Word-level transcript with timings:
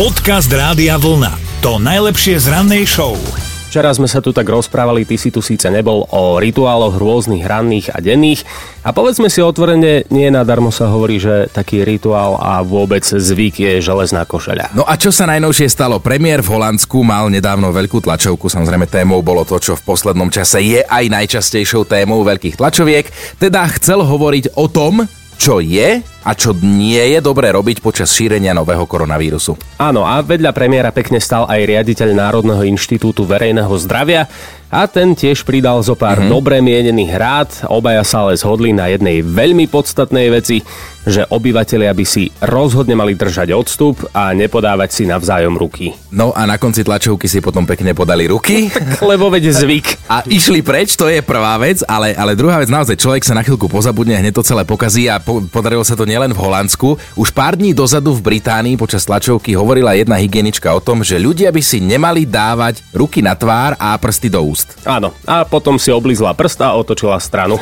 Podcast 0.00 0.48
Rádia 0.48 0.96
Vlna. 0.96 1.60
To 1.60 1.76
najlepšie 1.76 2.40
z 2.40 2.48
rannej 2.48 2.88
show. 2.88 3.20
Včera 3.68 3.92
sme 3.92 4.08
sa 4.08 4.24
tu 4.24 4.32
tak 4.32 4.48
rozprávali, 4.48 5.04
ty 5.04 5.20
si 5.20 5.28
tu 5.28 5.44
síce 5.44 5.68
nebol, 5.68 6.08
o 6.08 6.40
rituáloch 6.40 6.96
rôznych 6.96 7.44
ranných 7.44 7.92
a 7.92 8.00
denných. 8.00 8.40
A 8.80 8.96
povedzme 8.96 9.28
si 9.28 9.44
otvorene, 9.44 10.08
nie 10.08 10.32
nadarmo 10.32 10.72
sa 10.72 10.88
hovorí, 10.88 11.20
že 11.20 11.52
taký 11.52 11.84
rituál 11.84 12.40
a 12.40 12.64
vôbec 12.64 13.04
zvyk 13.04 13.60
je 13.60 13.72
železná 13.84 14.24
košeľa. 14.24 14.72
No 14.72 14.88
a 14.88 14.96
čo 14.96 15.12
sa 15.12 15.28
najnovšie 15.28 15.68
stalo? 15.68 16.00
Premiér 16.00 16.40
v 16.40 16.56
Holandsku 16.56 17.04
mal 17.04 17.28
nedávno 17.28 17.68
veľkú 17.68 18.00
tlačovku, 18.00 18.48
samozrejme 18.48 18.88
témou 18.88 19.20
bolo 19.20 19.44
to, 19.44 19.60
čo 19.60 19.76
v 19.76 19.84
poslednom 19.84 20.32
čase 20.32 20.64
je 20.64 20.80
aj 20.80 21.12
najčastejšou 21.12 21.84
témou 21.84 22.24
veľkých 22.24 22.56
tlačoviek. 22.56 23.04
Teda 23.36 23.68
chcel 23.76 24.00
hovoriť 24.00 24.56
o 24.56 24.64
tom, 24.64 25.04
čo 25.36 25.60
je 25.60 26.00
a 26.20 26.30
čo 26.36 26.52
nie 26.52 27.00
je 27.16 27.20
dobré 27.24 27.48
robiť 27.52 27.80
počas 27.80 28.12
šírenia 28.12 28.52
nového 28.52 28.84
koronavírusu. 28.84 29.56
Áno, 29.80 30.04
a 30.04 30.20
vedľa 30.20 30.52
premiéra 30.52 30.92
pekne 30.92 31.16
stal 31.16 31.48
aj 31.48 31.60
riaditeľ 31.64 32.08
Národného 32.12 32.62
inštitútu 32.68 33.24
verejného 33.24 33.72
zdravia 33.80 34.28
a 34.70 34.86
ten 34.86 35.18
tiež 35.18 35.42
pridal 35.42 35.82
zo 35.82 35.98
pár 35.98 36.22
mm-hmm. 36.22 36.30
dobre 36.30 36.62
mienených 36.62 37.12
rád. 37.18 37.50
Obaja 37.66 38.06
sa 38.06 38.22
ale 38.22 38.38
zhodli 38.38 38.70
na 38.70 38.86
jednej 38.86 39.18
veľmi 39.18 39.66
podstatnej 39.66 40.30
veci, 40.30 40.62
že 41.08 41.24
obyvateľia 41.26 41.90
by 41.96 42.04
si 42.04 42.28
rozhodne 42.44 42.92
mali 42.92 43.16
držať 43.16 43.56
odstup 43.56 43.98
a 44.12 44.36
nepodávať 44.36 44.90
si 44.92 45.02
navzájom 45.08 45.56
ruky. 45.56 45.96
No 46.12 46.30
a 46.36 46.44
na 46.44 46.60
konci 46.60 46.84
tlačovky 46.84 47.24
si 47.24 47.40
potom 47.40 47.64
pekne 47.64 47.96
podali 47.96 48.28
ruky. 48.28 48.68
Lebo 49.10 49.32
veď 49.32 49.50
zvyk. 49.50 49.86
A 50.12 50.22
išli 50.28 50.60
preč, 50.60 50.94
to 50.94 51.08
je 51.08 51.24
prvá 51.24 51.56
vec, 51.56 51.80
ale, 51.88 52.12
ale 52.12 52.36
druhá 52.36 52.60
vec, 52.60 52.68
naozaj 52.68 53.00
človek 53.00 53.24
sa 53.24 53.32
na 53.32 53.40
chvíľku 53.40 53.66
pozabudne, 53.66 54.20
hneď 54.20 54.36
to 54.36 54.44
celé 54.44 54.62
pokazí 54.68 55.08
a 55.08 55.16
po, 55.18 55.40
podarilo 55.48 55.82
sa 55.82 55.96
to 55.96 56.04
nielen 56.04 56.36
v 56.36 56.42
Holandsku. 56.42 57.00
Už 57.16 57.32
pár 57.32 57.56
dní 57.56 57.72
dozadu 57.72 58.12
v 58.12 58.36
Británii 58.36 58.76
počas 58.76 59.08
tlačovky 59.08 59.56
hovorila 59.56 59.96
jedna 59.96 60.20
hygienička 60.20 60.68
o 60.70 60.84
tom, 60.84 61.00
že 61.00 61.16
ľudia 61.16 61.48
by 61.48 61.62
si 61.64 61.80
nemali 61.80 62.28
dávať 62.28 62.84
ruky 62.92 63.24
na 63.24 63.32
tvár 63.32 63.72
a 63.80 63.96
prsty 63.96 64.28
do 64.28 64.44
úst. 64.44 64.59
Áno, 64.84 65.12
a 65.28 65.44
potom 65.44 65.76
si 65.76 65.92
oblizla 65.92 66.32
prsta 66.34 66.72
a 66.72 66.76
otočila 66.76 67.20
stranu. 67.20 67.60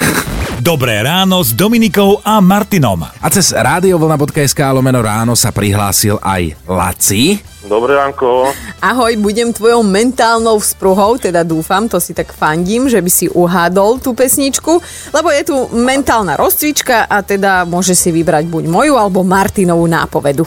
Dobré 0.58 0.98
ráno 1.06 1.38
s 1.38 1.54
Dominikou 1.54 2.18
a 2.26 2.42
Martinom. 2.42 3.06
A 3.06 3.26
cez 3.30 3.54
radiovlna.sk 3.54 4.58
lomeno 4.74 4.98
ráno 4.98 5.38
sa 5.38 5.54
prihlásil 5.54 6.18
aj 6.18 6.58
Laci. 6.66 7.38
Dobré 7.68 7.94
ránko. 7.94 8.50
Ahoj, 8.82 9.12
budem 9.22 9.54
tvojou 9.54 9.86
mentálnou 9.86 10.58
vzpruhou, 10.58 11.20
teda 11.20 11.46
dúfam, 11.46 11.86
to 11.86 12.02
si 12.02 12.10
tak 12.10 12.34
fandím, 12.34 12.90
že 12.90 12.98
by 12.98 13.10
si 13.12 13.26
uhádol 13.28 14.02
tú 14.02 14.18
pesničku, 14.18 14.82
lebo 15.14 15.28
je 15.30 15.42
tu 15.46 15.56
mentálna 15.76 16.34
rozcvička 16.34 17.06
a 17.06 17.22
teda 17.22 17.62
môže 17.68 17.92
si 17.94 18.10
vybrať 18.10 18.48
buď 18.50 18.64
moju 18.66 18.94
alebo 18.98 19.22
Martinovú 19.22 19.86
nápovedu. 19.86 20.42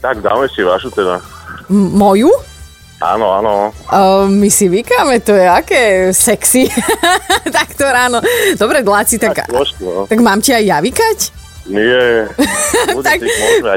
Tak 0.00 0.24
dáme 0.24 0.48
si 0.48 0.64
vašu 0.64 0.88
teda. 0.94 1.20
M- 1.68 1.92
moju? 1.92 2.32
Áno, 3.00 3.32
áno. 3.32 3.72
My 4.28 4.52
si 4.52 4.68
vykáme, 4.68 5.24
to 5.24 5.32
je 5.32 5.48
aké 5.48 6.12
sexy. 6.12 6.68
tak 7.56 7.72
to 7.72 7.88
ráno. 7.88 8.20
Dobre, 8.60 8.84
Dláci, 8.84 9.16
tak, 9.16 9.40
Tak 9.40 9.48
trošku, 9.48 9.84
no. 9.88 10.00
tak 10.04 10.20
mám 10.20 10.44
ti 10.44 10.52
aj 10.52 10.64
ja 10.68 10.78
vykať? 10.84 11.18
Nie. 11.72 12.28
Tak 13.00 13.22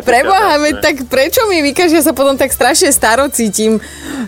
preboha, 0.03 0.59
veď 0.59 0.75
tak 0.83 0.95
prečo 1.07 1.47
mi 1.47 1.63
vykáš, 1.63 1.95
ja 1.95 2.03
sa 2.03 2.11
potom 2.11 2.35
tak 2.35 2.51
strašne 2.51 2.91
staro 2.91 3.31
cítim. 3.31 3.79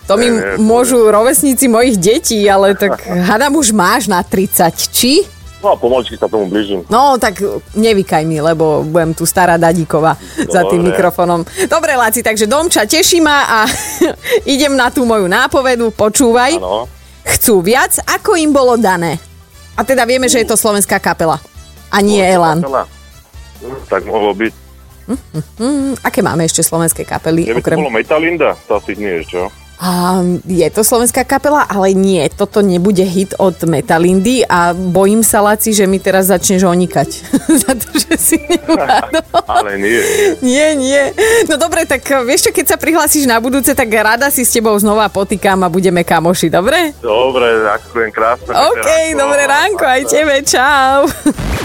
To 0.07 0.15
mi 0.15 0.31
môžu 0.61 1.03
rovesníci 1.11 1.67
mojich 1.67 1.99
detí, 1.99 2.39
ale 2.47 2.77
tak 2.79 3.03
hadam 3.29 3.59
už 3.59 3.75
máš 3.75 4.07
na 4.07 4.23
30, 4.23 4.71
či? 4.95 5.27
No 5.65 5.73
a 5.73 5.81
pomaličky 5.81 6.13
sa 6.13 6.29
tomu 6.29 6.45
blížim. 6.45 6.85
No, 6.93 7.17
tak 7.17 7.41
nevykaj 7.73 8.21
mi, 8.21 8.37
lebo 8.37 8.85
budem 8.85 9.17
tu 9.17 9.25
stará 9.25 9.57
Dadíková 9.57 10.13
za 10.45 10.61
tým 10.69 10.85
Dobre. 10.85 10.93
mikrofónom. 10.93 11.41
Dobre, 11.65 11.97
Laci, 11.97 12.21
takže 12.21 12.45
Domča, 12.45 12.85
teší 12.85 13.17
ma 13.17 13.49
a 13.49 13.59
idem 14.53 14.77
na 14.77 14.93
tú 14.93 15.09
moju 15.09 15.25
nápovedu, 15.25 15.89
počúvaj. 15.89 16.61
Áno. 16.61 16.85
Chcú 17.25 17.65
viac, 17.65 17.97
ako 18.05 18.37
im 18.37 18.53
bolo 18.53 18.77
dané. 18.77 19.17
A 19.73 19.81
teda 19.81 20.05
vieme, 20.05 20.29
že 20.29 20.45
je 20.45 20.53
to 20.53 20.53
slovenská 20.53 21.01
kapela. 21.01 21.41
A 21.89 21.97
nie 22.05 22.21
Elan. 22.21 22.61
Kapela. 22.61 22.85
Tak 23.89 24.05
mohlo 24.05 24.37
byť. 24.37 24.53
Mm, 25.57 25.97
aké 26.05 26.21
máme 26.21 26.45
ešte 26.45 26.61
slovenské 26.61 27.05
kapely? 27.05 27.49
Keby 27.49 27.61
to 27.61 27.81
bolo 27.81 27.93
Metalinda, 27.93 28.53
to 28.69 28.77
asi 28.77 28.93
nie 28.97 29.25
čo? 29.25 29.49
A 29.75 30.23
je 30.47 30.63
to 30.71 30.87
slovenská 30.87 31.27
kapela, 31.27 31.67
ale 31.67 31.91
nie, 31.91 32.23
toto 32.31 32.63
nebude 32.63 33.03
hit 33.03 33.35
od 33.35 33.59
Metalindy 33.67 34.47
a 34.47 34.71
bojím 34.71 35.19
sa, 35.19 35.43
Laci, 35.43 35.75
že 35.75 35.83
mi 35.83 35.99
teraz 35.99 36.31
začneš 36.31 36.63
onikať 36.63 37.09
za 37.67 37.71
to, 37.75 37.89
že 37.91 38.13
si. 38.15 38.39
Ale 39.51 39.75
nie. 39.77 39.99
Nie, 40.39 40.73
nie. 40.79 41.11
No 41.51 41.59
dobre, 41.59 41.83
tak 41.83 42.07
vieš 42.23 42.49
čo, 42.49 42.51
keď 42.55 42.65
sa 42.75 42.77
prihlásiš 42.79 43.27
na 43.27 43.37
budúce, 43.43 43.75
tak 43.75 43.91
rada 43.91 44.31
si 44.31 44.47
s 44.47 44.55
tebou 44.55 44.73
znova 44.79 45.11
potýkam 45.11 45.59
a 45.63 45.69
budeme 45.69 46.07
kamoši, 46.07 46.47
dobre? 46.47 46.95
Dobre, 47.03 47.67
ďakujem 47.67 48.09
krásne. 48.15 48.51
OK, 48.55 48.79
pekné 48.79 49.19
dobré 49.19 49.43
ránko, 49.43 49.83
aj 49.83 50.01
tebe, 50.07 50.35
čau. 50.47 51.05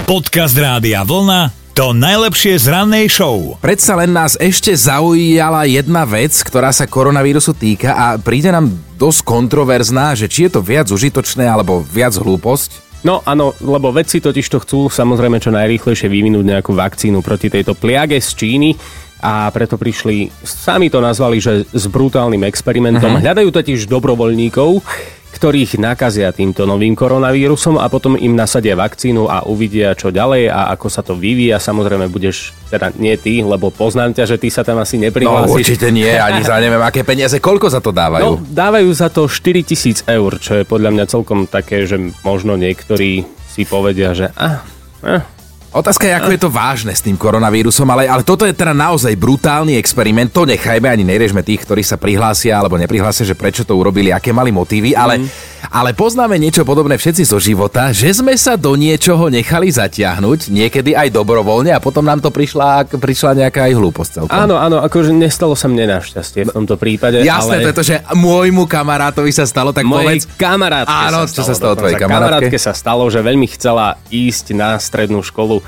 Podcast 0.05 0.59
Rádia 0.59 1.07
Vlna. 1.07 1.60
To 1.81 1.97
najlepšie 1.97 2.61
z 2.61 2.77
rannej 2.77 3.09
show. 3.09 3.57
Predsa 3.57 3.97
len 3.97 4.13
nás 4.13 4.37
ešte 4.37 4.69
zaujala 4.69 5.65
jedna 5.65 6.05
vec, 6.05 6.37
ktorá 6.45 6.77
sa 6.77 6.85
koronavírusu 6.85 7.57
týka 7.57 7.97
a 7.97 8.21
príde 8.21 8.53
nám 8.53 8.69
dosť 9.01 9.25
kontroverzná, 9.25 10.13
že 10.13 10.29
či 10.29 10.45
je 10.45 10.53
to 10.53 10.61
viac 10.61 10.93
užitočné 10.93 11.49
alebo 11.49 11.81
viac 11.81 12.13
hlúposť. 12.21 13.01
No 13.01 13.25
áno, 13.25 13.57
lebo 13.65 13.97
vedci 13.97 14.21
totiž 14.21 14.45
to 14.53 14.61
chcú 14.61 14.79
samozrejme 14.93 15.41
čo 15.41 15.57
najrýchlejšie 15.57 16.13
vyvinúť 16.13 16.45
nejakú 16.53 16.77
vakcínu 16.77 17.25
proti 17.25 17.49
tejto 17.49 17.73
pliage 17.73 18.21
z 18.21 18.29
Číny 18.29 18.77
a 19.25 19.49
preto 19.49 19.81
prišli, 19.81 20.29
sami 20.45 20.93
to 20.93 21.01
nazvali, 21.01 21.41
že 21.41 21.65
s 21.65 21.85
brutálnym 21.89 22.45
experimentom. 22.45 23.09
Uh-huh. 23.09 23.25
Hľadajú 23.25 23.49
totiž 23.57 23.89
dobrovoľníkov, 23.89 24.85
ktorých 25.31 25.79
nakazia 25.79 26.29
týmto 26.31 26.63
novým 26.63 26.93
koronavírusom 26.93 27.77
a 27.77 27.87
potom 27.87 28.15
im 28.15 28.35
nasadia 28.35 28.75
vakcínu 28.75 29.25
a 29.25 29.43
uvidia 29.43 29.95
čo 29.95 30.11
ďalej 30.11 30.47
a 30.47 30.71
ako 30.71 30.87
sa 30.87 31.01
to 31.01 31.15
vyvíja. 31.15 31.57
Samozrejme 31.57 32.07
budeš, 32.07 32.51
teda 32.67 32.91
nie 32.95 33.15
ty, 33.15 33.41
lebo 33.41 33.69
poznám 33.69 34.13
ťa, 34.13 34.25
že 34.27 34.37
ty 34.37 34.49
sa 34.49 34.61
tam 34.61 34.77
asi 34.77 34.97
No 34.97 35.07
neprihlásiš. 35.07 35.55
určite 35.55 35.89
nie, 35.89 36.11
ani 36.11 36.43
za 36.43 36.59
neviem 36.59 36.81
aké 36.81 37.01
peniaze. 37.01 37.39
Koľko 37.39 37.67
za 37.67 37.79
to 37.79 37.91
No, 37.91 37.97
dávajú? 37.97 38.31
dávajú 38.45 38.91
za 38.91 39.09
to 39.09 39.25
4000 39.25 40.05
eur, 40.05 40.33
čo 40.37 40.53
je 40.55 40.65
podľa 40.65 40.91
mňa 40.93 41.05
celkom 41.07 41.47
také, 41.47 41.87
že 41.87 41.97
možno 42.21 42.55
niektorí 42.55 43.23
si 43.47 43.63
povedia, 43.65 44.13
že 44.13 44.31
ah, 44.35 44.63
ah, 45.01 45.23
Otázka 45.71 46.03
je, 46.03 46.19
ako 46.19 46.35
je 46.35 46.43
to 46.43 46.51
vážne 46.51 46.91
s 46.91 46.99
tým 46.99 47.15
koronavírusom, 47.15 47.87
ale, 47.95 48.11
ale 48.11 48.27
toto 48.27 48.43
je 48.43 48.51
teda 48.51 48.75
naozaj 48.75 49.15
brutálny 49.15 49.79
experiment. 49.79 50.27
To 50.35 50.43
nechajme, 50.43 50.91
ani 50.91 51.07
nerežme 51.07 51.47
tých, 51.47 51.63
ktorí 51.63 51.87
sa 51.87 51.95
prihlásia 51.95 52.59
alebo 52.59 52.75
neprihlásia, 52.75 53.23
že 53.23 53.39
prečo 53.39 53.63
to 53.63 53.79
urobili, 53.79 54.11
aké 54.11 54.35
mali 54.35 54.51
motívy, 54.51 54.99
ale, 54.99 55.23
ale 55.69 55.93
poznáme 55.93 56.41
niečo 56.41 56.65
podobné 56.65 56.97
všetci 56.97 57.29
zo 57.29 57.37
života, 57.37 57.93
že 57.93 58.09
sme 58.17 58.33
sa 58.41 58.57
do 58.57 58.73
niečoho 58.73 59.29
nechali 59.29 59.69
zatiahnuť, 59.69 60.49
niekedy 60.49 60.97
aj 60.97 61.13
dobrovoľne 61.13 61.77
a 61.77 61.83
potom 61.83 62.07
nám 62.07 62.25
to 62.25 62.33
prišla, 62.33 62.89
prišla 62.89 63.45
nejaká 63.45 63.69
aj 63.69 63.73
hlúposť 63.77 64.11
celkom. 64.25 64.33
Áno, 64.33 64.57
áno, 64.57 64.81
akože 64.81 65.13
nestalo 65.13 65.53
sa 65.53 65.69
mne 65.69 66.01
našťastie 66.01 66.49
v 66.49 66.53
tomto 66.57 66.81
prípade. 66.81 67.21
Jasné, 67.21 67.61
ale 67.61 67.67
pretože 67.69 68.01
môjmu 68.17 68.65
kamarátovi 68.65 69.35
sa 69.37 69.45
stalo, 69.45 69.77
tak 69.77 69.85
mojej 69.85 70.25
povedz. 70.25 70.39
kamarátke 70.41 71.05
Áno, 71.13 71.29
čo 71.29 71.43
sa 71.45 71.53
stalo 71.53 71.77
tvojej 71.77 72.01
kamarátke? 72.01 72.49
Kamarátke 72.49 72.59
sa 72.59 72.73
stalo, 72.73 73.05
že 73.13 73.21
veľmi 73.21 73.45
chcela 73.53 74.01
ísť 74.09 74.57
na 74.57 74.81
strednú 74.81 75.21
školu 75.21 75.61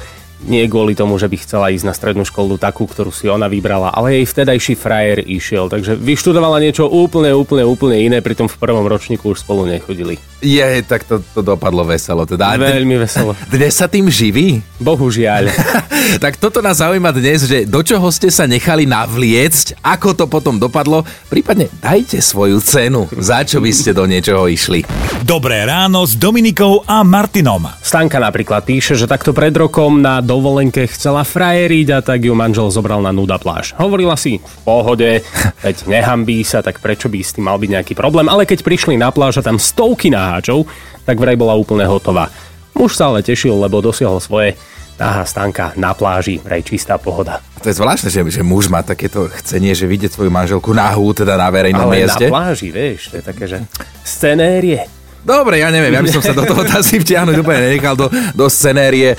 nie 0.47 0.67
kvôli 0.67 0.99
tomu, 0.99 1.19
že 1.19 1.31
by 1.31 1.37
chcela 1.39 1.71
ísť 1.71 1.87
na 1.87 1.95
strednú 1.95 2.27
školu 2.27 2.59
takú, 2.59 2.85
ktorú 2.87 3.15
si 3.15 3.31
ona 3.31 3.47
vybrala, 3.47 3.95
ale 3.95 4.21
jej 4.21 4.27
vtedajší 4.27 4.75
frajer 4.75 5.19
išiel, 5.23 5.71
takže 5.71 5.95
vyštudovala 5.95 6.59
niečo 6.59 6.91
úplne, 6.91 7.31
úplne, 7.35 7.63
úplne 7.63 7.97
iné, 7.99 8.19
pritom 8.19 8.51
v 8.51 8.59
prvom 8.59 8.85
ročníku 8.87 9.33
už 9.33 9.47
spolu 9.47 9.67
nechodili. 9.67 10.19
Je, 10.43 10.83
tak 10.83 11.07
to, 11.07 11.23
to 11.23 11.41
dopadlo 11.41 11.87
veselo. 11.87 12.27
Teda. 12.27 12.59
Veľmi 12.59 12.99
veselo. 12.99 13.39
Dnes 13.55 13.79
sa 13.79 13.87
tým 13.87 14.11
živí? 14.11 14.59
Bohužiaľ. 14.83 15.55
tak 16.25 16.35
toto 16.43 16.59
nás 16.59 16.83
zaujíma 16.83 17.15
dnes, 17.15 17.47
že 17.47 17.63
do 17.63 17.79
čoho 17.87 18.11
ste 18.11 18.27
sa 18.27 18.51
nechali 18.51 18.83
navliecť, 18.91 19.79
ako 19.87 20.19
to 20.19 20.25
potom 20.27 20.59
dopadlo, 20.59 21.07
prípadne 21.31 21.71
dajte 21.79 22.19
svoju 22.19 22.59
cenu, 22.59 23.07
za 23.15 23.47
čo 23.47 23.63
by 23.63 23.71
ste 23.71 23.95
do 23.95 24.03
niečoho 24.03 24.51
išli. 24.51 24.83
Dobré 25.23 25.63
ráno 25.63 26.03
s 26.03 26.19
Dominikou 26.19 26.83
a 26.83 27.07
Martinom. 27.07 27.71
Stanka 27.79 28.19
napríklad 28.19 28.67
píše, 28.67 28.99
že 28.99 29.07
takto 29.07 29.31
pred 29.31 29.55
rokom 29.55 30.03
na 30.03 30.19
dovolenke 30.33 30.89
chcela 30.89 31.29
frajeriť 31.29 31.89
a 31.93 31.99
tak 32.01 32.25
ju 32.25 32.33
manžel 32.33 32.73
zobral 32.73 33.05
na 33.05 33.13
nuda 33.13 33.37
pláž. 33.37 33.77
Hovorila 33.77 34.17
si, 34.17 34.41
v 34.41 34.57
pohode, 34.65 35.21
veď 35.61 35.77
nehambí 35.85 36.41
sa, 36.41 36.65
tak 36.65 36.81
prečo 36.81 37.13
by 37.13 37.21
s 37.21 37.37
tým 37.37 37.45
mal 37.45 37.61
byť 37.61 37.69
nejaký 37.69 37.93
problém, 37.93 38.33
ale 38.33 38.49
keď 38.49 38.65
prišli 38.65 38.97
na 38.97 39.13
pláž 39.13 39.45
a 39.45 39.47
tam 39.47 39.61
stovky 39.61 40.09
naháčov, 40.09 40.65
tak 41.05 41.21
vraj 41.21 41.37
bola 41.37 41.53
úplne 41.53 41.85
hotová. 41.85 42.33
Muž 42.73 42.97
sa 42.97 43.13
ale 43.13 43.21
tešil, 43.21 43.53
lebo 43.53 43.85
dosiahol 43.85 44.25
svoje 44.25 44.57
Aha, 45.03 45.27
Stanka 45.27 45.75
na 45.75 45.97
pláži, 45.99 46.39
vraj 46.39 46.63
čistá 46.63 46.95
pohoda. 46.95 47.43
To 47.65 47.67
je 47.67 47.75
zvláštne, 47.75 48.09
že, 48.13 48.23
že 48.29 48.43
muž 48.47 48.71
má 48.71 48.87
takéto 48.87 49.27
chcenie, 49.41 49.75
že 49.75 49.89
vidieť 49.89 50.15
svoju 50.15 50.31
manželku 50.31 50.71
nahú, 50.71 51.11
teda 51.11 51.35
na 51.35 51.51
verejnom 51.51 51.91
Ale 51.91 52.07
mieste. 52.07 52.29
na 52.29 52.33
pláži, 52.33 52.69
vieš, 52.71 53.11
to 53.11 53.19
je 53.19 53.25
také, 53.25 53.45
že 53.51 53.59
scenérie. 54.07 55.02
Dobre, 55.23 55.63
ja 55.63 55.71
neviem, 55.71 55.95
ja 55.95 56.03
by 56.03 56.11
som 56.11 56.23
sa 56.23 56.35
do 56.35 56.43
toho 56.43 56.67
asi 56.83 56.99
vtiahnuť 56.99 57.37
úplne 57.39 57.71
nenechal 57.71 57.95
do, 57.95 58.11
do 58.35 58.47
scenérie. 58.51 59.15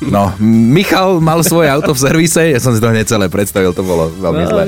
No, 0.00 0.32
Michal 0.40 1.20
mal 1.20 1.44
svoje 1.44 1.68
auto 1.68 1.92
v 1.92 2.00
servise, 2.00 2.40
ja 2.40 2.56
som 2.56 2.72
si 2.72 2.80
to 2.80 2.88
hneď 2.88 3.04
celé 3.04 3.28
predstavil, 3.28 3.76
to 3.76 3.84
bolo 3.84 4.08
veľmi 4.08 4.42
No, 4.42 4.48
zle. 4.48 4.64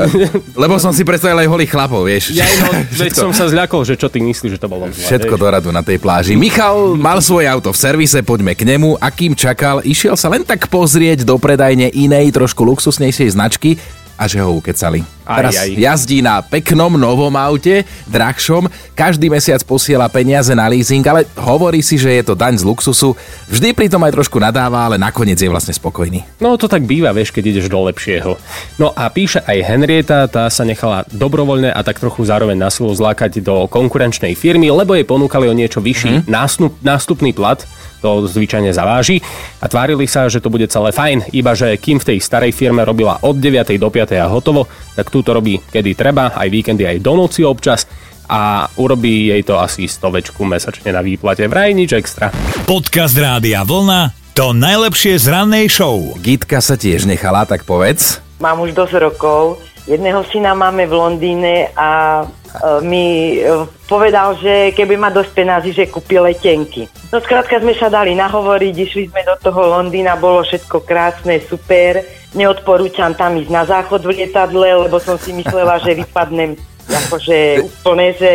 Lebo 0.64 0.80
som 0.80 0.96
si 0.96 1.04
predstavil 1.04 1.44
aj 1.44 1.48
holých 1.48 1.70
chlapov, 1.70 2.08
vieš. 2.08 2.32
Ja 2.32 2.48
no, 2.64 2.72
veď 3.04 3.12
som 3.12 3.30
sa 3.36 3.52
zľakol, 3.52 3.84
že 3.84 4.00
čo 4.00 4.08
ty 4.08 4.24
myslíš, 4.24 4.56
že 4.56 4.60
to 4.60 4.68
bolo 4.72 4.88
zle. 4.88 5.04
Všetko 5.04 5.36
do 5.36 5.46
radu 5.46 5.68
na 5.68 5.84
tej 5.84 6.00
pláži. 6.00 6.32
Michal 6.40 6.96
mal 6.96 7.20
svoje 7.20 7.44
auto 7.44 7.70
v 7.70 7.78
servise, 7.78 8.24
poďme 8.24 8.56
k 8.56 8.64
nemu. 8.64 8.96
A 8.96 9.12
kým 9.12 9.36
čakal, 9.36 9.84
išiel 9.84 10.16
sa 10.16 10.32
len 10.32 10.42
tak 10.42 10.72
pozrieť 10.72 11.28
do 11.28 11.36
predajne 11.36 11.92
inej, 11.92 12.32
trošku 12.32 12.64
luxusnejšej 12.64 13.36
značky 13.36 13.76
a 14.16 14.24
že 14.24 14.40
ho 14.40 14.56
ukecali. 14.56 15.13
Aj, 15.24 15.40
Teraz 15.40 15.56
aj. 15.56 15.72
jazdí 15.72 16.20
na 16.20 16.44
peknom 16.44 17.00
novom 17.00 17.32
aute, 17.32 17.88
drahšom, 18.12 18.68
každý 18.92 19.32
mesiac 19.32 19.64
posiela 19.64 20.04
peniaze 20.12 20.52
na 20.52 20.68
leasing, 20.68 21.02
ale 21.08 21.24
hovorí 21.40 21.80
si, 21.80 21.96
že 21.96 22.12
je 22.20 22.22
to 22.28 22.36
daň 22.36 22.60
z 22.60 22.64
luxusu. 22.68 23.16
Vždy 23.48 23.72
pritom 23.72 24.04
aj 24.04 24.12
trošku 24.20 24.36
nadáva, 24.36 24.84
ale 24.84 25.00
nakoniec 25.00 25.40
je 25.40 25.48
vlastne 25.48 25.72
spokojný. 25.72 26.22
No 26.44 26.60
to 26.60 26.68
tak 26.68 26.84
býva, 26.84 27.16
vieš, 27.16 27.32
keď 27.32 27.56
ideš 27.56 27.72
do 27.72 27.80
lepšieho. 27.88 28.36
No 28.76 28.92
a 28.92 29.08
píše 29.08 29.40
aj 29.40 29.64
Henrieta, 29.64 30.28
tá 30.28 30.46
sa 30.52 30.62
nechala 30.62 31.08
dobrovoľne 31.08 31.72
a 31.72 31.80
tak 31.80 31.98
trochu 31.98 32.28
zároveň 32.28 32.60
na 32.60 32.68
silu 32.68 32.92
zlákať 32.92 33.40
do 33.40 33.64
konkurenčnej 33.66 34.36
firmy, 34.36 34.68
lebo 34.68 34.92
jej 34.92 35.08
ponúkali 35.08 35.48
o 35.48 35.56
niečo 35.56 35.80
vyšší 35.80 36.10
mm-hmm. 36.20 36.30
nástup, 36.30 36.76
nástupný 36.84 37.32
plat, 37.32 37.64
to 38.04 38.28
zvyčajne 38.28 38.68
zaváži 38.68 39.24
a 39.64 39.66
tvárili 39.66 40.04
sa, 40.04 40.28
že 40.28 40.44
to 40.44 40.52
bude 40.52 40.68
celé 40.68 40.92
fajn, 40.92 41.32
iba 41.32 41.56
že 41.56 41.80
kým 41.80 41.96
v 41.96 42.12
tej 42.12 42.18
starej 42.20 42.52
firme 42.52 42.84
robila 42.84 43.16
od 43.24 43.40
9. 43.40 43.80
do 43.80 43.88
5. 43.88 44.20
a 44.20 44.28
hotovo, 44.28 44.68
tak 44.94 45.10
tu 45.10 45.20
to 45.20 45.34
robí 45.34 45.58
kedy 45.58 45.98
treba, 45.98 46.32
aj 46.32 46.48
víkendy, 46.48 46.86
aj 46.86 47.02
do 47.02 47.12
noci 47.18 47.42
občas 47.42 47.84
a 48.24 48.64
urobí 48.80 49.28
jej 49.28 49.42
to 49.44 49.60
asi 49.60 49.84
stovečku 49.84 50.46
mesačne 50.48 50.94
na 50.94 51.04
výplate, 51.04 51.44
vraj 51.44 51.76
nič 51.76 51.92
extra. 51.92 52.32
Podcast 52.64 53.18
Rádia 53.18 53.66
Vlna 53.66 54.24
to 54.34 54.50
najlepšie 54.50 55.14
z 55.14 55.30
rannej 55.30 55.70
show. 55.70 55.94
Gitka 56.18 56.58
sa 56.58 56.74
tiež 56.74 57.06
nechala, 57.06 57.46
tak 57.46 57.62
povedz. 57.62 58.18
Mám 58.42 58.66
už 58.66 58.74
dosť 58.74 58.98
rokov. 58.98 59.62
Jedného 59.86 60.26
syna 60.26 60.58
máme 60.58 60.90
v 60.90 60.94
Londýne 60.98 61.70
a 61.78 62.22
e, 62.22 62.82
mi 62.82 63.38
e, 63.38 63.46
povedal, 63.84 64.36
že 64.40 64.72
keby 64.72 64.96
ma 64.96 65.12
dosť 65.12 65.30
penází, 65.36 65.70
že 65.76 65.90
kúpi 65.90 66.16
letenky. 66.16 66.88
No 67.12 67.20
skrátka 67.20 67.60
sme 67.60 67.76
sa 67.76 67.92
dali 67.92 68.16
nahovoriť, 68.16 68.74
išli 68.74 69.02
sme 69.12 69.22
do 69.28 69.36
toho 69.40 69.60
Londýna, 69.76 70.16
bolo 70.16 70.40
všetko 70.42 70.82
krásne, 70.84 71.40
super. 71.44 72.00
Neodporúčam 72.34 73.14
tam 73.14 73.38
ísť 73.38 73.50
na 73.52 73.62
záchod 73.62 74.02
v 74.02 74.18
lietadle, 74.18 74.88
lebo 74.88 74.98
som 74.98 75.14
si 75.20 75.30
myslela, 75.36 75.78
že 75.84 76.00
vypadnem 76.00 76.58
akože 76.88 77.62
úplne, 77.62 78.10
že... 78.16 78.32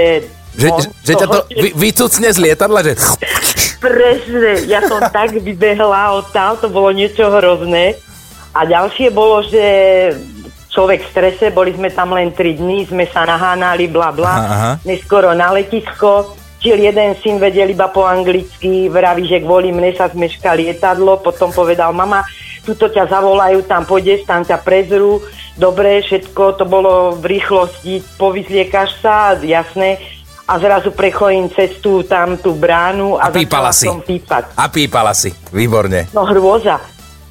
Že, 0.60 0.68
no, 0.74 0.78
že 0.82 1.14
ťa 1.14 1.28
to 1.30 1.40
vy, 1.56 1.70
vycucne 1.78 2.28
z 2.34 2.38
lietadla, 2.42 2.80
že... 2.84 2.94
Presne, 3.80 4.68
ja 4.68 4.84
som 4.84 5.00
tak 5.00 5.32
vybehla 5.40 6.20
od 6.20 6.28
tam, 6.36 6.60
to 6.60 6.68
bolo 6.68 6.92
niečo 6.92 7.32
hrozné. 7.32 7.96
A 8.52 8.66
ďalšie 8.66 9.14
bolo, 9.14 9.46
že 9.46 9.64
človek 10.70 11.02
v 11.04 11.12
strese, 11.12 11.46
boli 11.50 11.74
sme 11.74 11.90
tam 11.90 12.14
len 12.14 12.32
3 12.32 12.62
dní, 12.62 12.86
sme 12.88 13.06
sa 13.10 13.26
nahánali, 13.26 13.90
bla 13.90 14.10
bla, 14.14 14.34
Aha, 14.34 14.48
aha. 14.48 14.72
neskoro 14.86 15.34
na 15.34 15.52
letisko, 15.54 16.38
Čiže 16.60 16.92
jeden 16.92 17.16
syn 17.24 17.40
vedel 17.40 17.72
iba 17.72 17.88
po 17.88 18.04
anglicky, 18.04 18.92
vraví, 18.92 19.24
že 19.24 19.40
kvôli 19.40 19.72
mne 19.72 19.96
sa 19.96 20.12
zmeška 20.12 20.60
lietadlo, 20.60 21.24
potom 21.24 21.56
povedal, 21.56 21.96
mama, 21.96 22.28
tuto 22.68 22.92
ťa 22.92 23.08
zavolajú, 23.08 23.64
tam 23.64 23.88
pôjdeš, 23.88 24.28
tam 24.28 24.44
ťa 24.44 24.60
prezrú, 24.60 25.24
dobre, 25.56 26.04
všetko 26.04 26.60
to 26.60 26.68
bolo 26.68 27.16
v 27.16 27.40
rýchlosti, 27.40 28.04
povyzliekaš 28.20 28.90
sa, 29.00 29.40
jasné, 29.40 30.04
a 30.50 30.60
zrazu 30.60 30.92
prechodím 30.92 31.48
cestu 31.48 32.04
tam 32.04 32.36
tú 32.36 32.58
bránu 32.58 33.16
A 33.22 33.30
a, 33.30 33.32
pípala 33.32 33.72
si. 33.72 33.88
som 33.88 34.04
pípať. 34.04 34.58
A 34.58 34.68
pípala 34.68 35.14
si. 35.16 35.32
Výborne. 35.56 36.12
No 36.12 36.26
hrôza. 36.28 36.82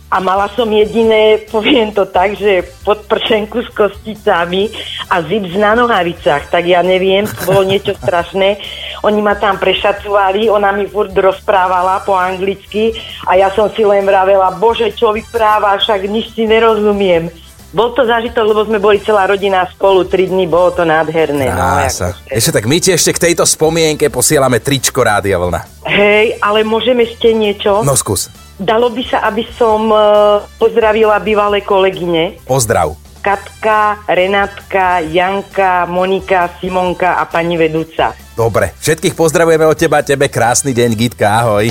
A 0.08 0.24
mala 0.24 0.48
som 0.56 0.68
jediné, 0.72 1.40
poviem 1.54 1.92
to 1.92 2.08
tak, 2.08 2.32
že 2.36 2.64
podpršenku 2.84 3.60
s 3.60 3.70
kosticami 3.76 4.72
a 5.12 5.20
zips 5.20 5.52
na 5.56 5.76
nohavicách. 5.76 6.48
Tak 6.48 6.64
ja 6.64 6.80
neviem, 6.80 7.28
to 7.28 7.36
bolo 7.44 7.68
niečo 7.68 7.92
strašné. 8.02 8.56
Oni 9.04 9.20
ma 9.22 9.38
tam 9.38 9.60
prešacovali, 9.62 10.50
ona 10.50 10.74
mi 10.74 10.88
furt 10.88 11.14
rozprávala 11.14 12.02
po 12.02 12.18
anglicky 12.18 12.96
a 13.28 13.38
ja 13.38 13.46
som 13.54 13.70
si 13.70 13.86
len 13.86 14.02
vravela, 14.02 14.50
bože, 14.58 14.90
čo 14.90 15.14
vypráva, 15.14 15.78
však 15.78 16.10
nič 16.10 16.34
si 16.34 16.50
nerozumiem. 16.50 17.30
Bol 17.68 17.92
to 17.92 18.00
zážitok, 18.00 18.48
lebo 18.48 18.64
sme 18.64 18.80
boli 18.80 18.96
celá 19.04 19.28
rodina 19.28 19.68
spolu, 19.68 20.08
tri 20.08 20.24
dny, 20.24 20.48
bolo 20.48 20.72
to 20.72 20.88
nádherné. 20.88 21.52
Krása. 21.52 22.16
akože. 22.16 22.32
Ešte 22.32 22.50
tak 22.56 22.64
my 22.64 22.80
ti 22.80 22.96
ešte 22.96 23.12
k 23.12 23.22
tejto 23.28 23.44
spomienke 23.44 24.08
posielame 24.08 24.56
tričko 24.56 25.04
Rádia 25.04 25.36
Vlna. 25.36 25.84
Hej, 25.84 26.40
ale 26.40 26.64
môžem 26.64 26.96
ešte 27.04 27.28
niečo? 27.36 27.84
No 27.84 27.92
skús. 27.92 28.32
Dalo 28.58 28.90
by 28.90 29.02
sa, 29.06 29.22
aby 29.30 29.46
som 29.54 29.86
uh, 29.94 30.42
pozdravila 30.58 31.22
bývalé 31.22 31.62
kolegyne. 31.62 32.42
Pozdrav. 32.42 32.98
Katka, 33.22 34.02
Renátka, 34.10 34.98
Janka, 35.02 35.86
Monika, 35.86 36.50
Simonka 36.58 37.22
a 37.22 37.26
pani 37.26 37.54
vedúca. 37.54 38.14
Dobre, 38.34 38.74
všetkých 38.78 39.14
pozdravujeme 39.14 39.66
od 39.66 39.78
teba, 39.78 40.02
tebe 40.02 40.26
krásny 40.26 40.74
deň, 40.74 40.90
Gitka, 40.94 41.26
ahoj. 41.42 41.70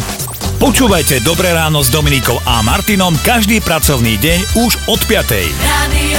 Počúvajte 0.57 1.21
Dobré 1.21 1.53
ráno 1.53 1.85
s 1.85 1.93
Dominikou 1.93 2.39
a 2.41 2.65
Martinom 2.65 3.13
každý 3.21 3.61
pracovný 3.61 4.17
deň 4.17 4.39
už 4.65 4.71
od 4.89 4.99
5. 5.05 5.53
Radio 5.61 6.16